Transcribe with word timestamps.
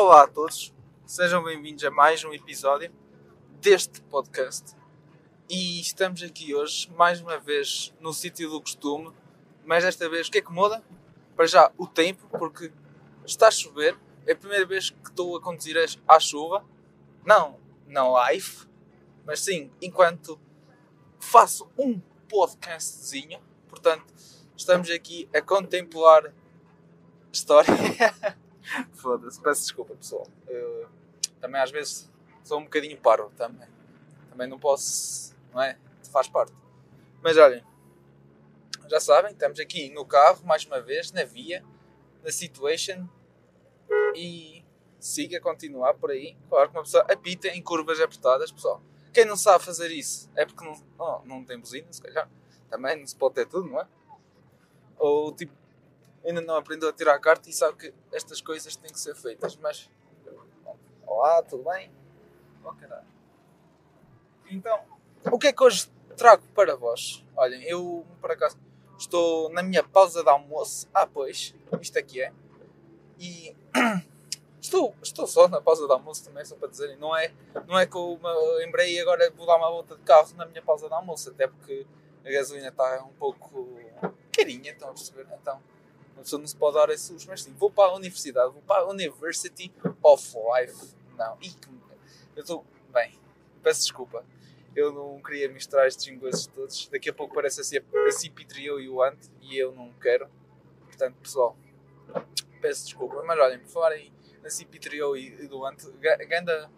Olá 0.00 0.22
a 0.22 0.26
todos, 0.28 0.72
sejam 1.04 1.42
bem-vindos 1.42 1.82
a 1.82 1.90
mais 1.90 2.22
um 2.22 2.32
episódio 2.32 2.88
deste 3.60 4.00
podcast. 4.02 4.76
E 5.50 5.80
estamos 5.80 6.22
aqui 6.22 6.54
hoje, 6.54 6.88
mais 6.96 7.20
uma 7.20 7.36
vez, 7.36 7.92
no 7.98 8.12
sítio 8.12 8.48
do 8.48 8.60
costume, 8.60 9.12
mas 9.64 9.82
desta 9.82 10.08
vez 10.08 10.28
o 10.28 10.30
que 10.30 10.38
é 10.38 10.40
que 10.40 10.52
muda? 10.52 10.84
Para 11.34 11.46
já 11.48 11.72
o 11.76 11.84
tempo, 11.84 12.28
porque 12.38 12.70
está 13.26 13.48
a 13.48 13.50
chover, 13.50 13.98
é 14.24 14.34
a 14.34 14.36
primeira 14.36 14.64
vez 14.64 14.90
que 14.90 15.08
estou 15.08 15.36
a 15.36 15.40
conduzir 15.40 15.76
à 16.06 16.20
chuva, 16.20 16.64
não 17.24 17.58
na 17.84 18.08
live, 18.08 18.68
mas 19.26 19.40
sim 19.40 19.68
enquanto 19.82 20.38
faço 21.18 21.68
um 21.76 21.98
podcastzinho, 22.28 23.40
portanto 23.66 24.14
estamos 24.56 24.90
aqui 24.90 25.28
a 25.34 25.42
contemplar 25.42 26.32
história. 27.32 27.74
Foda-se, 28.94 29.40
peço 29.40 29.62
desculpa 29.62 29.94
pessoal. 29.94 30.26
Eu, 30.46 30.88
também 31.40 31.60
às 31.60 31.70
vezes 31.70 32.10
sou 32.42 32.58
um 32.58 32.64
bocadinho 32.64 32.96
paro 32.98 33.30
também. 33.36 33.68
Também 34.30 34.46
não 34.46 34.58
posso, 34.58 35.34
não 35.52 35.62
é? 35.62 35.78
Faz 36.12 36.28
parte. 36.28 36.54
Mas 37.22 37.36
olhem, 37.36 37.64
já 38.88 39.00
sabem, 39.00 39.32
estamos 39.32 39.58
aqui 39.60 39.90
no 39.90 40.04
carro, 40.04 40.44
mais 40.46 40.64
uma 40.64 40.80
vez, 40.80 41.12
na 41.12 41.24
via, 41.24 41.64
na 42.22 42.30
situation. 42.30 43.08
E 44.14 44.64
siga, 44.98 45.40
continuar 45.40 45.94
por 45.94 46.10
aí. 46.10 46.36
Claro 46.48 46.70
que 46.70 46.76
uma 46.76 46.82
pessoa 46.82 47.04
apita 47.10 47.48
em 47.48 47.62
curvas 47.62 48.00
apertadas, 48.00 48.50
pessoal. 48.50 48.82
Quem 49.12 49.24
não 49.24 49.36
sabe 49.36 49.64
fazer 49.64 49.90
isso 49.90 50.30
é 50.36 50.44
porque 50.44 50.64
não, 50.64 50.74
oh, 50.98 51.20
não 51.24 51.44
tem 51.44 51.58
buzina, 51.58 51.92
se 51.92 52.00
calhar. 52.00 52.28
Também 52.70 52.98
não 52.98 53.06
se 53.06 53.16
pode 53.16 53.34
ter 53.34 53.46
tudo, 53.46 53.68
não 53.68 53.80
é? 53.80 53.88
ou 54.98 55.32
tipo, 55.32 55.52
ainda 56.28 56.42
não 56.42 56.56
aprendeu 56.56 56.90
a 56.90 56.92
tirar 56.92 57.14
a 57.14 57.18
carta 57.18 57.48
e 57.48 57.52
sabe 57.52 57.78
que 57.78 57.94
estas 58.12 58.40
coisas 58.40 58.76
têm 58.76 58.92
que 58.92 59.00
ser 59.00 59.14
feitas. 59.14 59.56
Mas, 59.56 59.90
olá, 61.06 61.42
tudo 61.42 61.64
bem? 61.64 61.90
Oh, 62.62 62.72
caralho. 62.72 63.06
Então, 64.50 64.78
o 65.32 65.38
que 65.38 65.48
é 65.48 65.52
que 65.52 65.62
hoje 65.62 65.90
trago 66.16 66.42
para 66.54 66.76
vós? 66.76 67.24
Olhem, 67.34 67.62
eu, 67.64 68.06
por 68.20 68.30
acaso, 68.30 68.58
estou 68.98 69.48
na 69.50 69.62
minha 69.62 69.82
pausa 69.82 70.22
de 70.22 70.28
almoço. 70.28 70.86
Ah, 70.92 71.06
pois, 71.06 71.54
isto 71.80 71.98
aqui 71.98 72.22
é. 72.22 72.32
E 73.18 73.56
estou, 74.60 74.94
estou 75.02 75.26
só 75.26 75.48
na 75.48 75.62
pausa 75.62 75.86
de 75.86 75.92
almoço 75.92 76.24
também, 76.24 76.44
só 76.44 76.56
para 76.56 76.68
dizerem. 76.68 76.98
Não 76.98 77.16
é, 77.16 77.32
não 77.66 77.78
é 77.78 77.86
que 77.86 77.96
eu 77.96 78.20
me 78.22 78.58
lembrei 78.58 78.94
e 78.94 79.00
agora 79.00 79.30
vou 79.30 79.46
dar 79.46 79.56
uma 79.56 79.70
volta 79.70 79.96
de 79.96 80.02
carro 80.02 80.28
na 80.36 80.44
minha 80.44 80.60
pausa 80.60 80.88
de 80.88 80.94
almoço, 80.94 81.30
até 81.30 81.46
porque 81.46 81.86
a 82.22 82.30
gasolina 82.30 82.68
está 82.68 83.02
um 83.02 83.14
pouco 83.14 83.78
carinha, 84.30 84.72
estão 84.72 84.90
a 84.90 84.92
perceber? 84.92 85.26
Então, 85.40 85.60
uma 86.18 86.24
pessoa 86.24 86.40
não 86.40 86.46
se 86.46 86.56
pode 86.56 86.76
dar 86.76 86.90
esse 86.90 87.12
luxo, 87.12 87.26
mas 87.28 87.42
sim, 87.42 87.54
vou 87.54 87.70
para 87.70 87.90
a 87.90 87.94
universidade, 87.94 88.52
vou 88.52 88.62
para 88.62 88.82
a 88.82 88.88
University 88.88 89.72
of 90.02 90.36
Life. 90.36 90.94
Não, 91.16 91.36
e 91.40 91.48
que. 91.48 91.68
Eu 92.34 92.42
estou. 92.42 92.64
Bem, 92.92 93.18
peço 93.62 93.82
desculpa. 93.82 94.24
Eu 94.74 94.92
não 94.92 95.20
queria 95.22 95.48
misturar 95.48 95.86
estes 95.86 96.06
ingleses 96.08 96.46
todos. 96.46 96.88
Daqui 96.88 97.08
a 97.08 97.12
pouco 97.12 97.34
parece 97.34 97.60
assim 97.60 97.78
a 97.78 98.12
Cipitrio 98.12 98.80
e 98.80 98.88
o 98.88 99.02
Ant 99.02 99.18
e 99.40 99.56
eu 99.56 99.72
não 99.72 99.92
quero. 99.94 100.28
Portanto, 100.86 101.16
pessoal, 101.20 101.56
peço 102.60 102.84
desculpa. 102.84 103.22
Mas 103.24 103.38
olhem, 103.38 103.58
por 103.60 103.68
falar 103.68 103.92
aí 103.92 104.12
na 104.42 104.50
Cipitrio 104.50 105.16
e 105.16 105.46
do 105.46 105.64
Ant, 105.64 105.84
ganda 106.28 106.70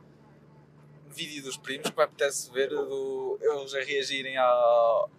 vídeo 1.08 1.42
dos 1.42 1.56
primos 1.56 1.90
que 1.90 1.96
me 1.96 2.04
apetece 2.04 2.50
ver 2.52 2.68
do, 2.68 3.38
eles 3.40 3.74
a 3.74 3.80
reagirem 3.80 4.36
ao, 4.36 5.10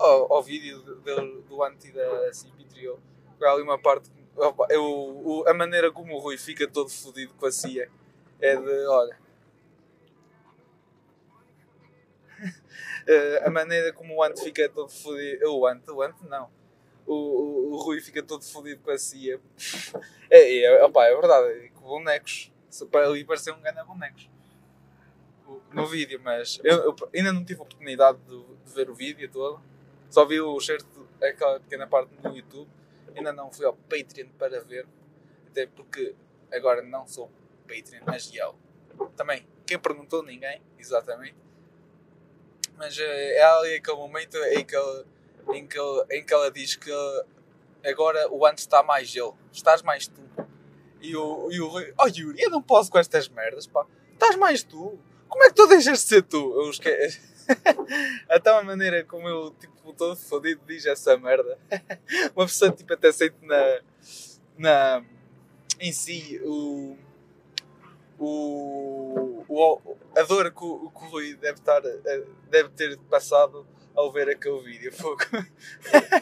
ao, 0.00 0.32
ao 0.32 0.42
vídeo 0.42 0.80
do, 0.82 1.42
do 1.42 1.62
anti 1.62 1.92
da 1.92 2.30
CP3. 2.30 2.96
Há 3.42 3.52
ali 3.52 3.62
uma 3.62 3.78
parte. 3.78 4.10
Eu, 4.70 5.44
a 5.46 5.54
maneira 5.54 5.92
como 5.92 6.14
o 6.14 6.18
Rui 6.18 6.38
fica 6.38 6.66
todo 6.66 6.88
fodido 6.88 7.34
com 7.34 7.46
a 7.46 7.52
CIA 7.52 7.90
é 8.40 8.56
de. 8.56 8.86
Olha. 8.86 9.18
Eh, 13.06 13.42
a 13.46 13.50
maneira 13.50 13.94
como 13.94 14.14
o 14.14 14.22
Ant 14.22 14.38
fica 14.38 14.68
todo 14.68 14.90
fodido. 14.90 15.50
O 15.52 15.66
Ant, 15.66 15.88
o 15.88 16.02
Ant 16.02 16.16
não. 16.28 16.50
O, 17.06 17.14
o, 17.14 17.72
o 17.72 17.76
Rui 17.78 18.00
fica 18.00 18.22
todo 18.22 18.44
fodido 18.44 18.82
com 18.82 18.90
a 18.90 18.98
CIA. 18.98 19.40
É, 20.30 20.64
é, 20.64 20.84
opa, 20.84 21.04
é 21.06 21.14
verdade. 21.16 21.70
Com 21.74 21.88
bonecos. 21.88 22.52
Ali 22.92 23.24
parecer 23.24 23.52
um 23.52 23.60
grande 23.60 23.82
bonecos 23.84 24.30
no 25.72 25.86
vídeo, 25.86 26.20
mas 26.22 26.60
eu, 26.62 26.76
eu, 26.84 26.96
ainda 27.14 27.32
não 27.32 27.44
tive 27.44 27.60
a 27.60 27.62
oportunidade 27.62 28.18
de, 28.28 28.44
de 28.64 28.72
ver 28.72 28.90
o 28.90 28.94
vídeo 28.94 29.28
todo. 29.30 29.60
Só 30.10 30.26
vi 30.26 30.40
o 30.40 30.60
certo, 30.60 31.08
aquela 31.22 31.60
pequena 31.60 31.86
parte 31.86 32.10
no 32.22 32.36
YouTube. 32.36 32.68
Ainda 33.16 33.32
não 33.32 33.50
fui 33.50 33.64
ao 33.64 33.74
Patreon 33.74 34.28
para 34.38 34.60
ver. 34.60 34.86
Até 35.48 35.66
porque 35.66 36.14
agora 36.52 36.82
não 36.82 37.06
sou 37.06 37.30
Patreon, 37.62 38.02
mas 38.04 38.30
eu. 38.34 38.54
Também, 39.16 39.46
quem 39.64 39.78
perguntou? 39.78 40.22
Ninguém, 40.22 40.60
exatamente. 40.78 41.36
Mas 42.76 42.98
eh, 42.98 43.36
é 43.36 43.42
ali 43.42 43.74
aquele 43.76 43.96
momento 43.96 44.36
em 44.36 44.64
que, 44.64 44.76
em, 45.54 45.66
que 45.66 45.78
em 46.10 46.24
que 46.24 46.34
ela 46.34 46.50
diz 46.50 46.76
que 46.76 46.90
agora 47.84 48.28
o 48.30 48.44
antes 48.44 48.64
está 48.64 48.82
mais 48.82 49.14
ele, 49.14 49.32
estás 49.52 49.82
mais 49.82 50.08
tu. 50.08 50.20
E 51.00 51.16
o, 51.16 51.50
e 51.50 51.60
o 51.60 51.72
oh 51.72 52.08
Yuri, 52.08 52.42
eu 52.42 52.50
não 52.50 52.62
posso 52.62 52.90
com 52.90 52.98
estas 52.98 53.28
merdas, 53.28 53.66
pá. 53.66 53.86
Estás 54.12 54.36
mais 54.36 54.62
tu. 54.62 54.98
Como 55.28 55.44
é 55.44 55.48
que 55.48 55.54
tu 55.54 55.66
deixas 55.66 56.00
de 56.00 56.04
ser 56.04 56.22
tu? 56.22 56.60
Eu 56.60 56.70
esque... 56.70 56.90
Até 58.28 58.50
a 58.56 58.62
maneira 58.62 59.04
como 59.04 59.28
eu, 59.28 59.50
tipo, 59.58 59.92
todo 59.92 60.16
fodido 60.16 60.60
diz 60.66 60.86
essa 60.86 61.16
merda. 61.16 61.58
Uma 62.34 62.46
pessoa, 62.46 62.70
tipo, 62.70 62.92
até 62.92 63.12
sente 63.12 63.36
na. 63.42 63.80
na 64.58 65.04
em 65.78 65.92
si, 65.92 66.40
o. 66.44 66.96
O, 68.22 69.44
o, 69.48 69.96
a 70.14 70.22
dor 70.24 70.52
que 70.52 70.62
o, 70.62 70.84
o 70.84 70.88
Rui 70.88 71.34
deve, 71.36 71.58
estar, 71.58 71.82
eh, 71.82 72.24
deve 72.50 72.68
ter 72.68 72.98
passado 73.08 73.66
ao 73.94 74.12
ver 74.12 74.28
aquele 74.28 74.60
vídeo. 74.60 74.92
Fogo. 74.92 75.22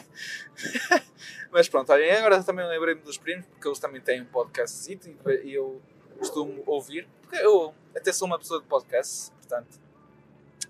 Mas 1.51 1.67
pronto, 1.67 1.91
agora 1.91 2.41
também 2.41 2.65
lembrei-me 2.67 3.01
dos 3.01 3.17
primos, 3.17 3.45
porque 3.47 3.67
eles 3.67 3.79
também 3.79 3.99
têm 3.99 4.21
um 4.21 4.25
podcast 4.25 4.97
e 5.43 5.53
eu 5.53 5.81
costumo 6.17 6.63
ouvir, 6.65 7.05
porque 7.21 7.35
eu 7.37 7.73
até 7.93 8.13
sou 8.13 8.27
uma 8.27 8.39
pessoa 8.39 8.61
de 8.61 8.67
podcast, 8.67 9.31
portanto. 9.31 9.77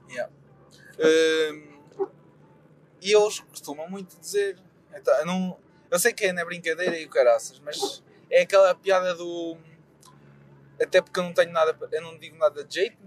Yeah. 0.10 0.32
Uh, 1.00 2.10
e 3.02 3.14
eles 3.14 3.40
costumam 3.40 3.90
muito 3.90 4.20
dizer. 4.20 4.60
Então, 4.94 5.14
eu, 5.20 5.26
não, 5.26 5.58
eu 5.90 6.00
sei 6.00 6.14
que 6.14 6.26
é 6.26 6.34
na 6.34 6.44
brincadeira 6.44 6.98
e 7.00 7.06
o 7.06 7.10
caraças, 7.10 7.60
mas 7.60 8.04
é 8.30 8.42
aquela 8.42 8.76
piada 8.76 9.16
do. 9.16 9.58
Até 10.82 11.02
porque 11.02 11.20
eu 11.20 11.24
não 11.24 11.34
tenho 11.34 11.52
nada. 11.52 11.78
Eu 11.92 12.02
não 12.02 12.18
digo 12.18 12.38
nada 12.38 12.64
de 12.64 12.76
jeito, 12.76 12.98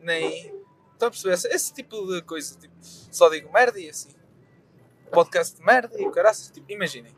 nem. 0.00 0.54
Estão 0.92 1.08
a 1.08 1.10
perceber? 1.10 1.34
Esse, 1.34 1.48
esse 1.48 1.74
tipo 1.74 2.06
de 2.06 2.22
coisa. 2.22 2.56
Tipo, 2.58 2.74
só 2.80 3.28
digo 3.28 3.52
merda 3.52 3.78
e 3.80 3.90
assim. 3.90 4.14
Podcast 5.10 5.56
de 5.56 5.64
merda 5.64 6.00
e 6.00 6.06
o 6.06 6.12
caraças. 6.12 6.50
Tipo, 6.50 6.70
imaginem. 6.70 7.14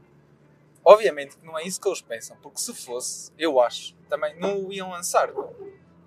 Obviamente 0.88 1.36
que 1.36 1.44
não 1.44 1.58
é 1.58 1.64
isso 1.64 1.80
que 1.80 1.88
eles 1.88 2.00
pensam, 2.00 2.36
porque 2.36 2.60
se 2.60 2.72
fosse, 2.72 3.32
eu 3.36 3.60
acho, 3.60 3.96
também 4.08 4.38
não 4.38 4.66
o 4.66 4.72
iam 4.72 4.90
lançar. 4.90 5.28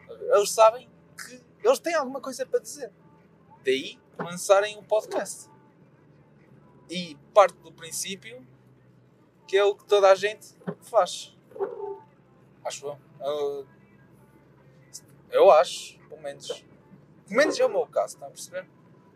Eles 0.10 0.52
sabem 0.52 0.90
que 1.18 1.44
eles 1.62 1.80
têm 1.80 1.96
alguma 1.96 2.22
coisa 2.22 2.46
para 2.46 2.62
dizer. 2.62 2.90
Daí 3.64 4.00
lançarem 4.18 4.78
um 4.78 4.84
podcast. 4.84 5.50
E 6.90 7.16
parte 7.34 7.58
do 7.60 7.72
princípio 7.72 8.46
que 9.50 9.58
é 9.58 9.64
o 9.64 9.76
que 9.76 9.84
toda 9.86 10.12
a 10.12 10.16
gente 10.16 10.56
faz. 10.84 11.36
Acho 12.64 12.86
eu. 12.86 13.00
Eu, 13.20 13.68
eu 15.32 15.52
acho, 15.52 15.98
pelo 16.08 16.22
menos. 16.22 16.48
Pelo 17.28 17.38
menos 17.38 17.60
é 17.60 17.66
o 17.66 17.70
meu 17.70 17.88
caso, 17.88 18.14
está 18.14 18.28
a 18.28 18.30
perceber? 18.30 18.68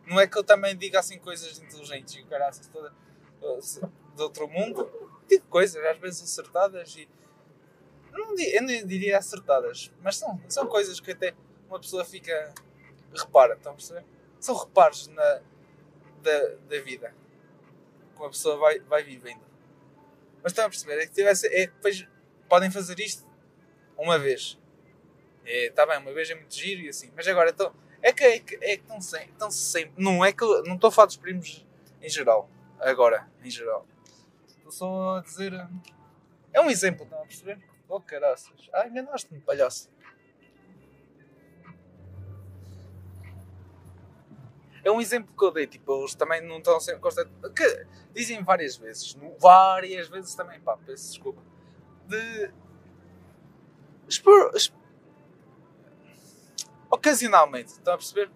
Não 0.07 0.19
é 0.19 0.25
que 0.25 0.36
eu 0.36 0.44
também 0.44 0.75
diga 0.75 1.00
assim 1.00 1.19
coisas 1.19 1.60
inteligentes 1.60 2.16
e 2.16 2.24
caraças 2.24 2.68
toda 2.68 2.92
de 4.16 4.22
outro 4.24 4.48
mundo. 4.48 4.89
Digo 5.30 5.46
coisas, 5.48 5.84
às 5.86 5.98
vezes 6.00 6.24
acertadas 6.24 6.96
e. 6.96 7.07
Não, 8.12 8.36
eu 8.38 8.62
não 8.62 8.88
diria 8.88 9.19
acertadas, 9.19 9.92
mas 10.01 10.18
são, 10.18 10.42
são 10.48 10.66
coisas 10.66 11.00
que 11.00 11.12
até 11.12 11.36
uma 11.68 11.80
pessoa 11.80 12.04
fica. 12.04 12.54
repara, 13.13 13.54
estão 13.54 13.74
a 13.74 13.75
perceber? 13.75 14.04
São 14.44 14.56
reparos 14.57 15.07
na, 15.07 15.42
da, 16.22 16.48
da 16.68 16.81
vida 16.81 17.16
que 18.13 18.22
uma 18.22 18.30
pessoa 18.30 18.57
vai, 18.57 18.78
vai 18.81 19.01
vivendo. 19.01 19.40
Mas 20.44 20.51
estão 20.51 20.66
a 20.66 20.69
perceber? 20.69 21.01
É 21.01 21.07
que, 21.07 21.13
tivesse, 21.13 21.48
é 21.48 21.68
depois 21.68 22.06
podem 22.50 22.69
fazer 22.69 23.00
isto 23.00 23.25
uma 23.98 24.19
vez. 24.19 24.60
Está 25.45 25.84
é, 25.84 25.86
bem, 25.86 25.98
uma 26.00 26.12
vez 26.12 26.30
é 26.30 26.36
muito 26.36 26.54
giro 26.54 26.81
e 26.81 26.90
assim. 26.90 27.10
Mas 27.16 27.25
agora 27.25 27.51
estão. 27.51 27.74
É 28.01 28.12
que 28.12 28.22
é 28.25 28.40
que, 28.42 28.56
é 28.62 28.74
estão, 28.74 29.00
sem, 29.00 29.30
estão 29.30 29.50
sempre. 29.50 30.04
Não 30.04 30.25
é 30.25 30.34
que. 30.34 30.44
Não 30.68 30.75
estou 30.75 30.89
a 30.89 30.92
falar 30.92 31.06
dos 31.06 31.16
primos 31.16 31.66
em 32.01 32.10
geral. 32.10 32.50
Agora, 32.81 33.31
em 33.42 33.50
geral. 33.50 33.88
Estou 34.46 34.72
só 34.74 35.18
a 35.19 35.22
dizer. 35.22 35.54
É 36.51 36.60
um 36.60 36.69
exemplo, 36.69 37.06
estão 37.06 37.19
a 37.19 37.25
perceber? 37.25 37.60
Oh 37.88 38.01
caraças. 38.01 38.69
Ah, 38.74 38.89
enganaste-me, 38.89 39.39
palhaço. 39.39 39.89
É 44.83 44.91
um 44.91 45.00
exemplo 45.00 45.33
que 45.35 45.44
eu 45.44 45.51
dei, 45.51 45.68
tipo, 45.68 46.00
eles 46.00 46.15
também 46.15 46.41
não 46.41 46.57
estão 46.57 46.80
sempre 46.80 47.01
constantes, 47.01 47.31
que 47.56 47.85
dizem 48.13 48.44
várias 48.44 48.75
vezes, 48.75 49.18
várias 49.39 50.09
vezes 50.09 50.35
também, 50.35 50.59
pá, 50.59 50.77
peço 50.77 51.09
desculpa, 51.09 51.41
de 52.07 52.51
Ocasionalmente, 56.89 57.71
estão 57.71 57.95
a 57.95 57.97
perceber? 57.97 58.30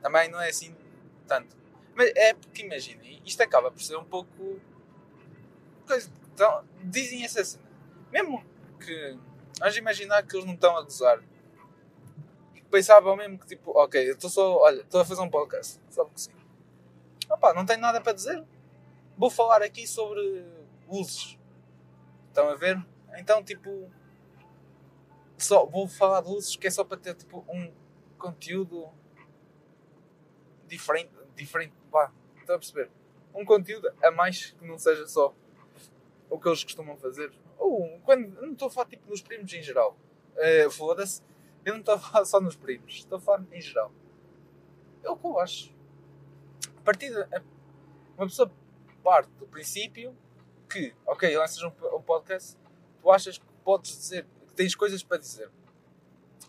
Também 0.00 0.30
não 0.30 0.40
é 0.40 0.48
assim 0.48 0.76
tanto. 1.26 1.56
Mas 1.94 2.12
é 2.14 2.34
porque 2.34 2.62
imaginem, 2.62 3.20
isto 3.24 3.42
acaba 3.42 3.70
por 3.70 3.82
ser 3.82 3.96
um 3.96 4.04
pouco. 4.04 4.60
Coisa, 5.86 6.08
então, 6.32 6.64
dizem 6.84 7.24
essa 7.24 7.44
cena. 7.44 7.64
Mesmo 8.12 8.44
que. 8.78 9.18
Vamos 9.58 9.76
imaginar 9.76 10.22
que 10.22 10.36
eles 10.36 10.46
não 10.46 10.54
estão 10.54 10.76
a 10.76 10.82
gozar. 10.82 11.20
Que 12.66 12.72
pensavam 12.72 13.16
mesmo 13.16 13.38
que 13.38 13.46
tipo, 13.46 13.70
ok, 13.78 14.08
eu 14.10 14.14
estou 14.14 14.28
só. 14.28 14.58
Olha, 14.58 14.80
estou 14.80 15.00
a 15.00 15.04
fazer 15.04 15.22
um 15.22 15.30
podcast. 15.30 15.80
Só 15.88 16.04
porque 16.04 16.20
sim. 16.20 16.32
Opa, 17.30 17.54
não 17.54 17.64
tenho 17.64 17.80
nada 17.80 18.00
para 18.00 18.12
dizer. 18.12 18.44
Vou 19.16 19.30
falar 19.30 19.62
aqui 19.62 19.86
sobre 19.86 20.44
usos. 20.88 21.38
Estão 22.28 22.48
a 22.48 22.56
ver? 22.56 22.84
Então, 23.16 23.42
tipo. 23.42 23.88
Só, 25.38 25.64
vou 25.64 25.86
falar 25.86 26.22
de 26.22 26.28
usos 26.30 26.56
que 26.56 26.66
é 26.66 26.70
só 26.70 26.82
para 26.82 26.96
ter 26.96 27.14
tipo 27.14 27.44
um 27.48 27.72
conteúdo 28.18 28.88
diferente. 30.66 31.10
diferente 31.36 31.72
pá, 31.90 32.10
estão 32.36 32.56
a 32.56 32.58
perceber? 32.58 32.90
Um 33.32 33.44
conteúdo 33.44 33.92
a 34.02 34.10
mais 34.10 34.50
que 34.50 34.66
não 34.66 34.78
seja 34.78 35.06
só 35.06 35.32
o 36.28 36.38
que 36.38 36.48
eles 36.48 36.64
costumam 36.64 36.96
fazer. 36.96 37.32
Ou 37.58 38.00
quando. 38.00 38.28
Não 38.40 38.52
estou 38.52 38.66
a 38.66 38.70
falar 38.72 38.88
tipo 38.88 39.08
nos 39.08 39.22
primos 39.22 39.52
em 39.52 39.62
geral. 39.62 39.96
Eh, 40.36 40.68
Foda-se. 40.68 41.22
Eu 41.66 41.72
não 41.72 41.80
estou 41.80 41.94
a 41.96 41.98
falar 41.98 42.24
só 42.24 42.40
nos 42.40 42.54
primos. 42.54 42.94
Estou 42.94 43.18
a 43.18 43.20
falar 43.20 43.44
em 43.50 43.60
geral. 43.60 43.90
É 45.02 45.10
o 45.10 45.16
que 45.16 45.26
eu 45.26 45.38
acho. 45.40 45.74
A 46.76 46.80
partir 46.82 47.10
de, 47.10 47.42
uma 48.16 48.26
pessoa 48.28 48.50
parte 49.02 49.28
do 49.32 49.46
princípio 49.48 50.16
que, 50.70 50.94
ok, 51.04 51.36
lanças 51.36 51.60
um, 51.64 51.72
um 51.96 52.00
podcast, 52.00 52.56
tu 53.02 53.10
achas 53.10 53.38
que 53.38 53.44
podes 53.64 53.96
dizer, 53.96 54.24
que 54.46 54.54
tens 54.54 54.76
coisas 54.76 55.02
para 55.02 55.18
dizer. 55.18 55.50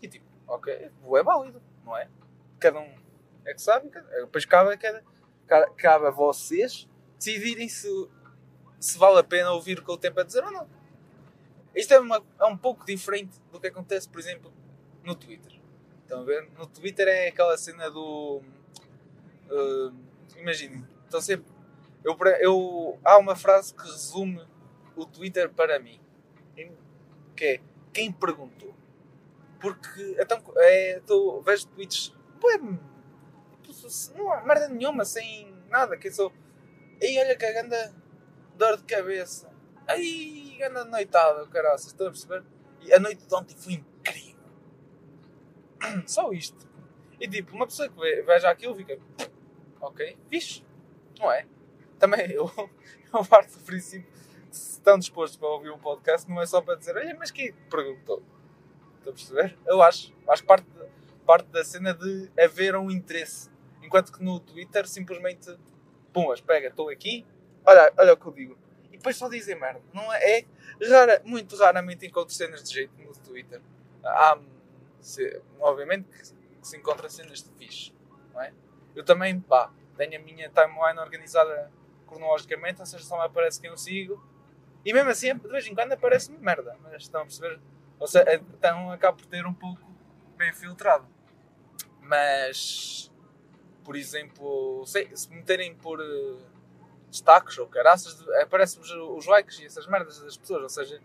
E 0.00 0.06
tipo, 0.06 0.24
ok, 0.46 0.72
é 0.72 1.22
válido, 1.24 1.60
não 1.84 1.96
é? 1.96 2.08
Cada 2.60 2.78
um 2.78 2.94
é 3.44 3.54
que 3.54 3.60
sabe, 3.60 3.90
depois 3.90 4.44
cabe 4.44 4.76
cada, 4.76 5.04
ca- 5.48 5.70
cabe 5.70 6.06
a 6.06 6.10
vocês 6.10 6.88
decidirem 7.16 7.68
se, 7.68 7.88
se 8.78 8.96
vale 8.96 9.18
a 9.18 9.24
pena 9.24 9.50
ouvir 9.50 9.80
o 9.80 9.84
que 9.84 9.90
eu 9.90 9.96
tenho 9.96 10.14
para 10.14 10.22
dizer 10.22 10.44
ou 10.44 10.52
não. 10.52 10.68
Isto 11.74 11.94
é, 11.94 11.98
uma- 12.00 12.24
é 12.38 12.44
um 12.44 12.56
pouco 12.56 12.86
diferente 12.86 13.36
do 13.50 13.58
que 13.60 13.66
acontece, 13.66 14.08
por 14.08 14.20
exemplo, 14.20 14.52
no 15.02 15.14
Twitter. 15.14 15.52
Estão 16.02 16.20
a 16.20 16.24
ver? 16.24 16.48
No 16.58 16.66
Twitter 16.66 17.06
é 17.08 17.28
aquela 17.28 17.56
cena 17.56 17.90
do. 17.90 18.42
Uh, 19.50 20.08
Imaginem, 20.38 20.84
estão 21.04 21.20
sempre. 21.20 21.50
Eu, 22.04 22.16
eu, 22.40 22.98
há 23.04 23.18
uma 23.18 23.34
frase 23.34 23.74
que 23.74 23.82
resume 23.82 24.46
o 24.96 25.04
Twitter 25.04 25.50
para 25.50 25.78
mim. 25.78 26.00
Que 27.34 27.44
é 27.44 27.60
quem 27.92 28.12
perguntou. 28.12 28.74
Porque 29.60 30.16
então, 30.18 30.42
é, 30.56 31.00
tô, 31.06 31.40
vejo 31.40 31.66
tweets. 31.68 32.14
Ué, 32.42 32.58
não 34.16 34.32
há 34.32 34.42
merda 34.42 34.68
nenhuma, 34.68 35.04
sem 35.04 35.52
nada. 35.68 35.96
Que 35.96 36.08
eu 36.08 36.12
sou. 36.12 36.32
Aí 37.02 37.18
olha 37.18 37.36
que 37.36 37.44
a 37.44 37.52
ganda 37.52 37.94
dor 38.56 38.76
de 38.76 38.84
cabeça. 38.84 39.50
Aí, 39.86 40.56
ganda 40.58 40.84
noitada, 40.84 41.46
caraças, 41.46 41.88
estão 41.88 42.08
a 42.08 42.10
perceber? 42.10 42.44
E 42.82 42.92
a 42.92 43.00
noite 43.00 43.26
de 43.26 43.34
ontem 43.34 43.56
foi. 43.56 43.84
Só 46.06 46.32
isto. 46.32 46.66
E 47.20 47.28
tipo, 47.28 47.54
uma 47.54 47.66
pessoa 47.66 47.88
que 47.88 47.98
ve- 47.98 48.22
veja 48.22 48.50
aquilo 48.50 48.74
fica. 48.74 48.98
Ok, 49.80 50.16
fixe. 50.28 50.64
Não 51.18 51.30
é? 51.30 51.46
Também 51.98 52.30
eu, 52.30 52.50
eu 53.12 53.24
parto 53.24 53.58
do 53.58 53.64
princípio 53.64 54.10
que 54.48 54.56
se 54.56 54.72
estão 54.72 54.98
dispostos 54.98 55.36
para 55.36 55.48
ouvir 55.48 55.70
um 55.70 55.78
podcast, 55.78 56.28
não 56.28 56.40
é 56.40 56.46
só 56.46 56.60
para 56.60 56.76
dizer, 56.76 56.96
olha, 56.96 57.14
mas 57.18 57.30
quem 57.30 57.52
perguntou? 57.70 58.22
Estão 58.98 59.12
a 59.12 59.14
perceber? 59.14 59.58
Eu 59.66 59.82
acho. 59.82 60.14
Acho 60.28 60.42
que 60.42 60.48
parte, 60.48 60.66
parte 61.26 61.46
da 61.48 61.64
cena 61.64 61.92
de 61.92 62.30
haver 62.38 62.74
um 62.76 62.90
interesse. 62.90 63.50
Enquanto 63.82 64.12
que 64.12 64.22
no 64.22 64.40
Twitter 64.40 64.86
simplesmente, 64.88 65.54
pumas, 66.12 66.40
pega, 66.40 66.68
estou 66.68 66.88
aqui, 66.88 67.26
olha, 67.64 67.92
olha 67.98 68.12
o 68.14 68.16
que 68.16 68.26
eu 68.26 68.32
digo. 68.32 68.58
E 68.90 68.96
depois 68.96 69.16
só 69.16 69.28
dizem 69.28 69.54
merda. 69.58 69.80
Não 69.92 70.12
é? 70.12 70.38
é 70.40 70.44
rara, 70.88 71.22
muito 71.24 71.56
raramente 71.56 72.06
encontro 72.06 72.34
cenas 72.34 72.62
de 72.64 72.72
jeito 72.74 72.92
no 73.02 73.12
Twitter. 73.12 73.60
Há, 74.04 74.38
se- 75.00 75.42
obviamente 75.60 76.08
que, 76.08 76.22
que 76.60 76.66
se 76.68 76.76
encontra 76.76 77.08
cenas 77.08 77.42
de 77.42 77.50
fixe, 77.54 77.92
não 78.32 78.40
é? 78.40 78.52
Eu 78.94 79.04
também, 79.04 79.40
pá, 79.40 79.72
tenho 79.96 80.20
a 80.20 80.22
minha 80.24 80.48
timeline 80.50 80.98
organizada 80.98 81.70
cronologicamente, 82.06 82.80
ou 82.80 82.86
seja, 82.86 83.04
só 83.04 83.18
me 83.18 83.24
aparece 83.24 83.60
quem 83.60 83.70
eu 83.70 83.76
sigo. 83.76 84.22
E 84.84 84.92
mesmo 84.92 85.10
assim, 85.10 85.34
de 85.36 85.48
vez 85.48 85.66
em 85.66 85.74
quando 85.74 85.92
aparece-me 85.92 86.38
merda, 86.38 86.76
mas 86.82 87.02
estão 87.02 87.20
a 87.22 87.24
perceber? 87.24 87.60
Ou 87.98 88.06
seja, 88.06 88.34
então 88.34 88.90
acabo 88.92 89.18
por 89.18 89.26
ter 89.26 89.44
um 89.46 89.54
pouco 89.54 89.82
bem 90.36 90.52
filtrado. 90.52 91.06
Mas, 92.00 93.12
por 93.84 93.96
exemplo, 93.96 94.84
sei, 94.86 95.14
se 95.14 95.30
meterem 95.32 95.74
por 95.74 96.00
eh, 96.00 96.38
destaques 97.10 97.58
ou 97.58 97.66
caraças, 97.66 98.26
aparecem-vos 98.42 98.90
os 98.90 99.26
likes 99.26 99.58
e 99.60 99.66
essas 99.66 99.86
merdas 99.86 100.20
das 100.20 100.36
pessoas, 100.36 100.62
ou 100.62 100.68
seja, 100.68 101.00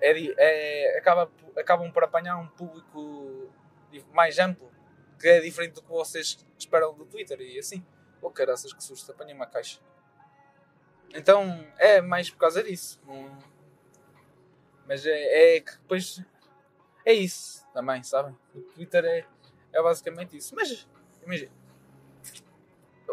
é, 0.00 0.34
é- 0.36 0.98
acaba, 0.98 1.30
acabam 1.56 1.90
por 1.92 2.04
apanhar 2.04 2.36
um 2.38 2.48
público 2.48 3.50
mais 4.12 4.38
amplo, 4.38 4.70
que 5.18 5.26
é 5.28 5.40
diferente 5.40 5.74
do 5.74 5.82
que 5.82 5.88
vocês 5.88 6.38
esperam 6.58 6.94
do 6.94 7.04
Twitter 7.06 7.40
e 7.40 7.58
assim. 7.58 7.84
Ou 8.20 8.30
caraças 8.30 8.72
que 8.72 8.82
susto, 8.82 9.12
apanhei 9.12 9.34
uma 9.34 9.46
caixa. 9.46 9.80
Então 11.14 11.66
é 11.78 12.00
mais 12.00 12.28
por 12.30 12.38
causa 12.38 12.62
disso. 12.62 13.00
não- 13.06 13.38
Mas 14.86 15.04
é, 15.06 15.56
é 15.56 15.60
que 15.60 15.72
depois 15.78 16.22
é 17.04 17.12
isso 17.12 17.66
também, 17.72 18.02
sabem? 18.02 18.36
O 18.54 18.60
Twitter 18.60 19.04
é, 19.04 19.24
é 19.72 19.82
basicamente 19.82 20.36
isso. 20.36 20.54
Mas 20.54 20.88
imagina, 21.22 21.50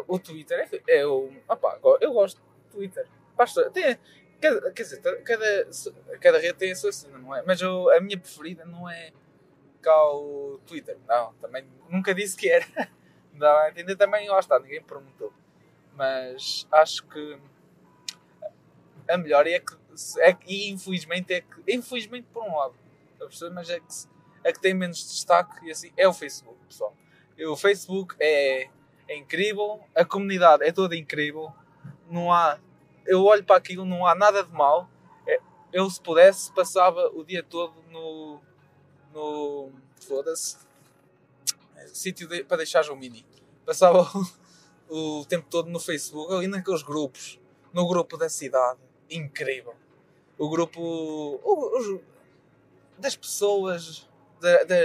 o 0.06 0.18
Twitter 0.18 0.68
é, 0.88 0.98
é 1.00 1.06
o. 1.06 1.32
Opá, 1.48 1.78
eu 2.00 2.12
gosto 2.12 2.40
do 2.40 2.70
Twitter. 2.76 3.08
Basta, 3.36 3.70
tem, 3.70 3.98
cada, 4.40 4.70
quer 4.72 4.82
dizer, 4.82 5.00
cada, 5.00 5.68
cada 6.20 6.38
rede 6.38 6.58
tem 6.58 6.72
a 6.72 6.76
sua 6.76 6.92
cena, 6.92 7.18
não 7.18 7.34
é? 7.34 7.42
Mas 7.42 7.60
eu, 7.60 7.90
a 7.90 8.00
minha 8.00 8.18
preferida 8.18 8.64
não 8.64 8.88
é 8.88 9.12
cá 9.82 9.96
o 10.12 10.58
Twitter. 10.66 10.96
Não, 11.06 11.32
também 11.34 11.66
nunca 11.88 12.14
disse 12.14 12.36
que 12.36 12.48
era. 12.48 12.66
Dá 13.32 13.62
a 13.62 13.70
entender 13.70 13.96
também, 13.96 14.28
lá 14.28 14.38
está, 14.38 14.58
ninguém 14.58 14.82
perguntou. 14.82 15.32
Mas 15.94 16.66
acho 16.72 17.06
que 17.06 17.38
a 19.08 19.18
melhor 19.18 19.46
é 19.46 19.60
que, 19.60 19.74
é 20.20 20.36
e 20.46 20.70
infelizmente 20.70 21.32
é 21.34 21.40
que, 21.40 21.62
infelizmente 21.68 22.26
por 22.32 22.42
um 22.44 22.56
lado, 22.56 22.74
perceber? 23.18 23.54
mas 23.54 23.70
é 23.70 23.80
que, 23.80 23.86
é 24.44 24.52
que 24.52 24.60
tem 24.60 24.74
menos 24.74 24.98
destaque 24.98 25.66
e 25.66 25.70
assim, 25.70 25.92
é 25.96 26.08
o 26.08 26.12
Facebook, 26.12 26.58
pessoal. 26.66 26.94
E 27.36 27.44
o 27.44 27.56
Facebook 27.56 28.14
é, 28.18 28.68
é 29.08 29.16
incrível, 29.16 29.80
a 29.94 30.04
comunidade 30.04 30.64
é 30.64 30.72
toda 30.72 30.96
incrível, 30.96 31.52
não 32.08 32.32
há, 32.32 32.58
eu 33.06 33.24
olho 33.24 33.44
para 33.44 33.56
aquilo, 33.56 33.84
não 33.84 34.06
há 34.06 34.14
nada 34.14 34.42
de 34.44 34.52
mal. 34.52 34.88
É, 35.26 35.38
Eu, 35.72 35.88
se 35.90 36.00
pudesse, 36.00 36.52
passava 36.52 37.10
o 37.14 37.24
dia 37.24 37.42
todo 37.42 37.74
no, 37.90 38.40
no 39.12 39.70
foda-se, 40.06 40.56
sítio 41.92 42.28
de- 42.28 42.44
para 42.44 42.58
deixar 42.58 42.88
o 42.90 42.96
mini. 42.96 43.24
Passava 43.64 44.00
o, 44.88 45.20
o 45.20 45.24
tempo 45.24 45.46
todo 45.48 45.68
no 45.70 45.80
Facebook, 45.80 46.32
ali 46.32 46.46
naqueles 46.46 46.82
grupos, 46.82 47.38
no 47.72 47.86
grupo 47.86 48.16
da 48.16 48.28
cidade, 48.28 48.78
incrível. 49.10 49.74
O 50.38 50.48
grupo 50.48 50.80
o- 50.80 51.78
os- 51.78 52.00
das 52.98 53.16
pessoas, 53.16 54.08
da, 54.40 54.64
da 54.64 54.76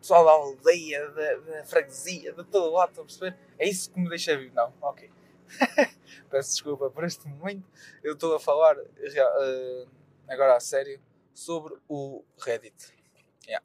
pessoal 0.00 0.24
da 0.24 0.30
aldeia, 0.30 1.08
da, 1.10 1.34
da 1.36 1.64
freguesia, 1.64 2.32
de 2.32 2.44
todo 2.44 2.72
lado, 2.72 2.90
estão 2.90 3.02
a 3.04 3.06
perceber? 3.06 3.36
É 3.58 3.68
isso 3.68 3.90
que 3.90 3.98
me 4.00 4.08
deixa 4.08 4.36
vivo. 4.36 4.54
Não, 4.54 4.72
ok. 4.80 5.10
Peço 6.30 6.50
desculpa 6.50 6.90
por 6.90 7.04
este 7.04 7.26
momento. 7.28 7.66
Eu 8.02 8.14
estou 8.14 8.34
a 8.34 8.40
falar 8.40 8.76
eh, 8.78 9.86
agora 10.28 10.56
a 10.56 10.60
sério 10.60 11.00
sobre 11.34 11.76
o 11.88 12.24
Reddit. 12.38 12.92
Yeah. 13.46 13.64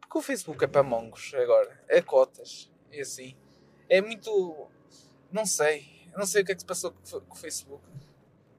Porque 0.00 0.18
o 0.18 0.22
Facebook 0.22 0.62
é 0.62 0.66
para 0.66 0.82
mongos 0.82 1.32
agora. 1.34 1.82
É 1.88 2.00
cotas. 2.00 2.70
E 2.92 3.00
assim. 3.00 3.36
É 3.88 4.00
muito. 4.00 4.68
Não 5.32 5.46
sei. 5.46 6.08
Não 6.16 6.26
sei 6.26 6.42
o 6.42 6.44
que 6.44 6.52
é 6.52 6.54
que 6.54 6.60
se 6.60 6.66
passou 6.66 6.92
com 6.92 7.34
o 7.34 7.36
Facebook. 7.36 7.84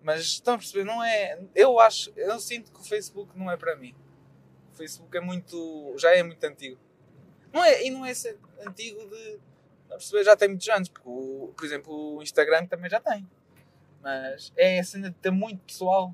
Mas 0.02 0.22
estão 0.22 0.56
a 0.56 0.58
perceber? 0.58 0.84
Não 0.84 1.04
é. 1.04 1.40
Eu 1.56 1.80
acho. 1.80 2.12
Eu 2.16 2.40
sinto 2.40 2.72
que 2.72 2.80
o 2.80 2.84
Facebook 2.84 3.38
não 3.38 3.52
é 3.52 3.58
para 3.58 3.76
mim. 3.76 3.96
O 4.74 4.76
Facebook 4.76 5.16
é 5.16 5.22
muito. 5.22 5.96
Já 5.98 6.16
é 6.16 6.24
muito 6.24 6.44
antigo. 6.44 6.80
Não 7.52 7.64
é, 7.64 7.84
e 7.84 7.90
não 7.90 8.06
é 8.06 8.12
antigo 8.66 9.08
de. 9.10 9.40
Perceber? 9.90 10.24
Já 10.24 10.36
tem 10.36 10.50
muitos 10.50 10.68
anos. 10.70 10.90
Porque, 10.90 11.08
o, 11.10 11.54
por 11.56 11.66
exemplo, 11.66 12.18
o 12.18 12.24
Instagram 12.24 12.66
também 12.68 12.90
já 12.90 13.00
tem. 13.00 13.28
Mas 14.02 14.54
é 14.56 14.80
a 14.80 14.84
cena 14.84 15.10
de 15.10 15.16
ter 15.18 15.32
muito 15.32 15.64
pessoal 15.66 16.14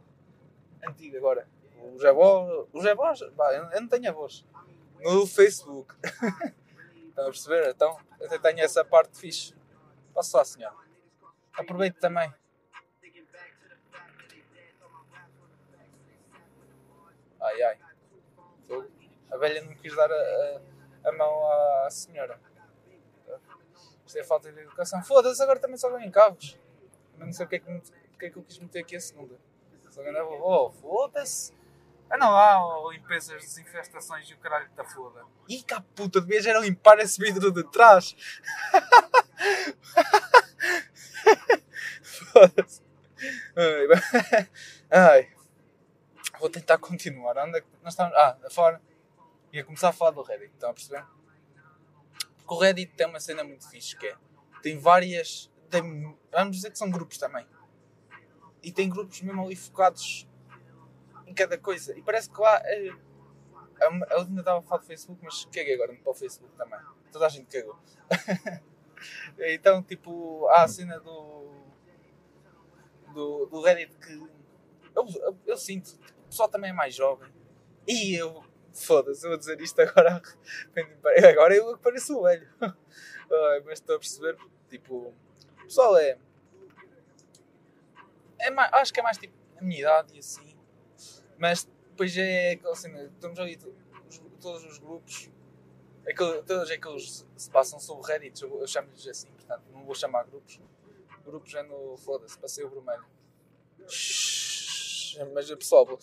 antigo 0.88 1.18
agora. 1.18 1.48
Os 1.96 2.04
avós. 2.06 2.68
Os 2.72 2.86
avós. 2.86 3.20
pá, 3.36 3.54
eu 3.54 3.82
não 3.82 3.88
tenho 3.88 4.10
avós. 4.10 4.46
No 5.02 5.28
Facebook. 5.28 5.94
Estão 7.10 7.26
a 7.26 7.30
perceber? 7.30 7.70
Então, 7.70 8.00
até 8.22 8.40
tenho 8.40 8.62
essa 8.62 8.84
parte 8.84 9.18
fixe. 9.18 9.54
Posso 10.14 10.36
lá, 10.36 10.44
senhor. 10.44 10.74
Aproveito 11.54 12.00
também. 12.00 12.34
Ai 17.40 17.62
ai. 17.62 17.78
A 19.30 19.38
velha 19.38 19.62
não 19.64 19.76
quis 19.76 19.96
dar 19.96 20.10
a, 20.12 20.16
a, 20.16 21.10
a 21.10 21.12
mão 21.12 21.86
à 21.86 21.90
senhora. 21.90 22.40
É 24.16 24.24
falta 24.24 24.52
de 24.52 24.60
educação. 24.60 25.04
Foda-se, 25.04 25.42
agora 25.42 25.60
também 25.60 25.78
só 25.78 25.98
em 26.00 26.12
carros. 26.12 26.58
Mas 27.18 27.28
não 27.28 27.34
sei 27.34 27.46
porque 27.46 27.56
é, 27.56 27.60
que, 27.60 27.92
porque 28.12 28.26
é 28.26 28.30
que 28.30 28.38
eu 28.38 28.44
quis 28.44 28.60
meter 28.60 28.80
aqui 28.80 28.96
a 28.96 29.00
segunda. 29.00 29.36
Só 29.90 30.02
ganhava, 30.02 30.30
oh, 30.30 30.72
foda-se. 30.72 31.54
Ah 32.10 32.18
não, 32.18 32.36
há 32.36 32.92
limpezas, 32.92 33.42
desinfestações 33.42 34.30
e 34.30 34.34
o 34.34 34.38
caralho 34.38 34.68
que 34.70 34.76
tá 34.76 34.84
foda. 34.84 35.24
Ih, 35.48 35.64
cá 35.64 35.84
puta, 35.96 36.22
devia 36.22 36.42
já 36.42 36.60
limpar 36.60 37.00
esse 37.00 37.20
vidro 37.20 37.52
de 37.52 37.64
trás. 37.72 38.16
Foda-se. 42.32 42.82
Ai, 44.90 45.32
vou 46.40 46.50
tentar 46.50 46.78
continuar. 46.78 47.38
Onde 47.38 47.58
é 47.58 47.62
que 47.62 47.68
nós 47.82 47.94
estamos? 47.94 48.14
Ah, 48.16 48.38
a 48.44 48.50
falar. 48.50 48.82
Ia 49.52 49.64
começar 49.64 49.90
a 49.90 49.94
falar 49.94 50.12
do 50.12 50.22
Reddit, 50.24 50.52
estão 50.54 50.70
a 50.72 50.74
perceber? 50.74 51.06
Porque 52.44 52.54
o 52.54 52.58
Reddit 52.60 52.94
tem 52.96 53.08
uma 53.08 53.20
cena 53.20 53.44
muito 53.44 53.70
fixe 53.70 53.98
que 53.98 54.08
é. 54.08 54.18
Tem 54.62 54.78
várias. 54.78 55.50
Tem, 55.70 56.16
vamos 56.32 56.58
dizer 56.58 56.72
que 56.72 56.78
são 56.78 56.90
grupos 56.90 57.18
também. 57.18 57.48
E 58.62 58.72
tem 58.72 58.90
grupos 58.90 59.22
mesmo 59.22 59.44
ali 59.44 59.56
focados 59.56 60.28
em 61.26 61.34
cada 61.34 61.58
coisa. 61.58 61.98
E 61.98 62.02
parece 62.02 62.30
que 62.30 62.40
lá. 62.40 62.62
É, 62.66 62.88
eu 63.82 64.20
ainda 64.20 64.42
estava 64.42 64.60
a 64.60 64.62
falar 64.62 64.82
do 64.82 64.88
Facebook, 64.88 65.20
mas 65.24 65.46
caguei 65.46 65.74
agora 65.74 65.94
para 65.96 66.12
o 66.12 66.14
Facebook 66.14 66.54
também. 66.56 66.80
Toda 67.12 67.26
a 67.26 67.30
gente 67.30 67.46
cagou. 67.48 67.78
então, 69.40 69.82
tipo, 69.82 70.48
há 70.48 70.64
a 70.64 70.68
cena 70.68 71.00
do. 71.00 71.66
do, 73.14 73.46
do 73.46 73.62
Reddit 73.62 73.96
que. 73.98 74.14
Eu, 74.96 75.08
eu, 75.22 75.38
eu 75.48 75.58
sinto, 75.58 75.88
o 76.26 76.28
pessoal 76.28 76.50
também 76.50 76.72
é 76.72 76.74
mais 76.74 76.94
jovem. 76.94 77.32
E 77.88 78.16
eu. 78.16 78.44
Foda-se, 78.74 79.26
eu 79.26 79.30
vou 79.30 79.38
dizer 79.38 79.60
isto 79.62 79.80
agora. 79.82 80.22
Agora 81.30 81.56
eu 81.56 81.78
pareço 81.78 82.22
velho. 82.24 82.48
mas 83.66 83.80
estou 83.80 83.96
a 83.96 84.00
perceber. 84.00 84.38
Tipo, 84.68 85.14
o 85.60 85.64
pessoal 85.64 85.96
é. 85.98 86.18
é 88.40 88.50
mais, 88.50 88.74
acho 88.74 88.92
que 88.94 89.00
é 89.00 89.04
mais 89.04 89.18
tipo 89.18 89.34
a 89.58 89.64
minha 89.64 89.82
idade 89.82 90.16
e 90.16 90.20
assim 90.20 90.54
mas 91.44 91.68
depois 91.90 92.18
é 92.18 92.58
cena, 92.74 93.04
estamos 93.04 93.38
ali 93.38 93.58
todos 94.40 94.64
os 94.64 94.78
grupos, 94.78 95.30
aquele, 96.08 96.42
todos 96.44 96.72
aqueles 96.72 97.26
se 97.36 97.50
passam 97.52 97.80
sobre 97.82 98.12
Reddit, 98.12 98.42
eu, 98.42 98.62
eu 98.62 98.68
chamo-lhes 98.68 99.06
assim, 99.08 99.28
portanto 99.32 99.64
não 99.74 99.84
vou 99.84 99.94
chamar 99.94 100.24
grupos. 100.24 100.62
Grupos 101.26 101.54
é 101.54 101.64
no 101.64 101.98
foda-se, 101.98 102.38
passei 102.38 102.64
o 102.64 102.70
vermelho. 102.70 103.06
Mas 105.34 105.52
pessoal, 105.54 106.00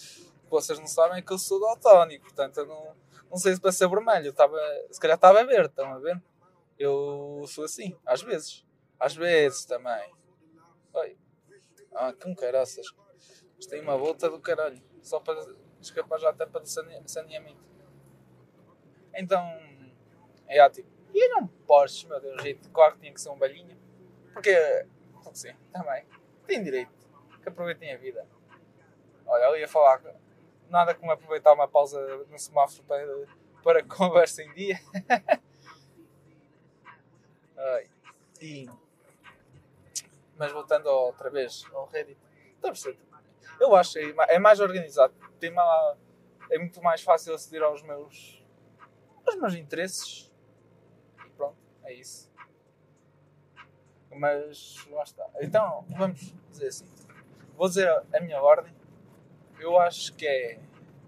vocês 0.51 0.79
não 0.79 0.87
sabem 0.87 1.19
é 1.19 1.23
que 1.23 1.33
eu 1.33 1.39
sou 1.39 1.61
daltónico, 1.61 2.25
portanto 2.25 2.59
eu 2.59 2.67
não, 2.67 2.97
não 3.31 3.37
sei 3.37 3.55
se 3.55 3.61
passei 3.61 3.87
o 3.87 3.91
vermelho, 3.91 4.27
eu 4.27 4.31
estava, 4.31 4.59
se 4.91 5.01
calhar 5.01 5.17
estava 5.17 5.41
a 5.41 5.45
ver, 5.45 5.67
estão 5.67 5.93
a 5.93 5.99
ver? 5.99 6.21
Eu 6.79 7.45
sou 7.47 7.65
assim, 7.65 7.97
às 8.07 8.23
vezes. 8.23 8.67
Às 8.99 9.15
vezes 9.15 9.65
também. 9.65 10.13
Oi. 10.95 11.17
Ah, 11.95 12.13
que 12.13 12.35
caraças. 12.35 12.87
Isto 13.59 13.71
tem 13.71 13.81
uma 13.81 13.97
volta 13.97 14.29
do 14.29 14.41
caralho 14.41 14.83
só 15.03 15.21
para 15.21 15.41
escapar 15.81 16.19
já 16.19 16.31
até 16.31 16.47
para 16.47 16.65
saneamento. 16.65 17.61
Então, 19.15 19.43
é 20.47 20.69
tipo, 20.71 20.89
e 21.13 21.29
não 21.29 21.47
Porsche, 21.47 22.07
meu 22.07 22.21
Deus, 22.21 22.43
jeito, 22.43 22.71
claro 22.71 22.95
que 22.95 23.01
tinha 23.01 23.13
que 23.13 23.21
ser 23.21 23.31
um 23.31 23.39
velhinho, 23.39 23.77
porque, 24.33 24.55
porque 25.13 25.35
sim, 25.35 25.55
também, 25.73 26.05
tem 26.47 26.63
direito, 26.63 26.93
que 27.43 27.49
aproveitem 27.49 27.93
a 27.93 27.99
vida. 27.99 28.27
Olha, 29.27 29.45
eu 29.45 29.59
ia 29.59 29.69
falar, 29.69 29.99
nada 30.71 30.95
como 30.95 31.13
aproveitar 31.13 31.53
uma 31.53 31.69
pausa 31.69 32.01
no 32.31 32.39
semáforo 32.39 32.83
para, 32.85 33.27
para 33.63 33.85
conversa 33.85 34.43
em 34.43 34.53
dia. 34.55 34.79
E, 38.41 38.67
mas 40.39 40.51
voltando 40.51 40.87
outra 40.87 41.29
vez 41.29 41.63
ao 41.75 41.87
Reddit, 41.89 42.19
perceber 42.63 42.99
eu 43.61 43.77
acho 43.77 43.99
é, 43.99 44.15
é 44.29 44.39
mais 44.39 44.59
organizado. 44.59 45.13
Tem 45.39 45.53
uma, 45.53 45.97
é 46.51 46.59
muito 46.59 46.83
mais 46.83 47.03
fácil 47.03 47.35
aceder 47.35 47.63
aos 47.63 47.83
meus, 47.83 48.43
aos 49.27 49.37
meus 49.37 49.55
interesses. 49.55 50.33
Pronto, 51.37 51.59
é 51.85 51.93
isso. 51.93 52.33
Mas 54.11 54.87
lá 54.91 55.03
está. 55.03 55.29
Então, 55.41 55.85
vamos 55.91 56.35
dizer 56.51 56.69
assim. 56.69 56.87
Vou 57.55 57.69
dizer 57.69 57.89
a 57.89 58.21
minha 58.21 58.41
ordem. 58.43 58.75
Eu 59.61 59.79
acho 59.79 60.15
que 60.15 60.27
é 60.27 60.59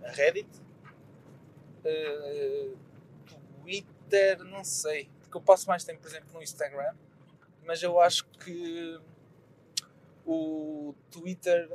Reddit, 0.03 0.49
uh, 1.85 2.79
Twitter, 3.61 4.45
não 4.45 4.63
sei. 4.63 5.11
Porque 5.21 5.37
eu 5.37 5.41
passo 5.41 5.69
mais 5.69 5.85
tempo, 5.85 6.01
por 6.01 6.09
exemplo, 6.09 6.33
no 6.33 6.43
Instagram. 6.43 6.95
Mas 7.65 7.83
eu 7.83 8.01
acho 8.01 8.29
que 8.29 9.01
o 10.27 10.95
Twitter 11.11 11.69